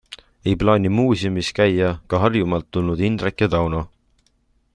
[0.51, 3.85] Ei plaani muuseumis käia ka Harjumaalt tulnud Indrek ja Tauno.